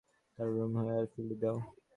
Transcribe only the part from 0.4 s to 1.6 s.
Room হয়ে এয়ারফিল্ডে পৌছে দিও।